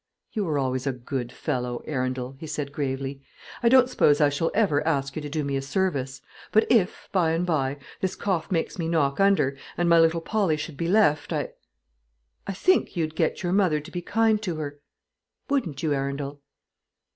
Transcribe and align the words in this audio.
"You 0.33 0.45
were 0.45 0.57
always 0.57 0.87
a 0.87 0.93
good 0.93 1.31
fellow, 1.31 1.83
Arundel," 1.85 2.35
he 2.39 2.47
said, 2.47 2.71
gravely. 2.71 3.21
"I 3.61 3.69
don't 3.69 3.87
suppose 3.87 4.19
I 4.19 4.29
shall 4.29 4.49
ever 4.55 4.83
ask 4.83 5.15
you 5.15 5.21
to 5.21 5.29
do 5.29 5.43
me 5.43 5.55
a 5.55 5.61
service; 5.61 6.23
but 6.51 6.65
if, 6.71 7.07
by 7.11 7.33
and 7.33 7.45
by, 7.45 7.77
this 7.99 8.15
cough 8.15 8.49
makes 8.51 8.79
me 8.79 8.87
knock 8.87 9.19
under, 9.19 9.55
and 9.77 9.87
my 9.87 9.99
little 9.99 10.19
Polly 10.19 10.57
should 10.57 10.75
be 10.75 10.87
left 10.87 11.31
I 11.31 11.49
I 12.47 12.53
think 12.53 12.95
you'd 12.97 13.13
get 13.15 13.43
your 13.43 13.53
mother 13.53 13.79
to 13.79 13.91
be 13.91 14.01
kind 14.01 14.41
to 14.41 14.55
her, 14.55 14.79
wouldn't 15.51 15.83
you, 15.83 15.93
Arundel?" 15.93 16.41